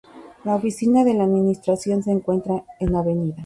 [0.45, 3.05] La oficina de administración se encuentra en Av.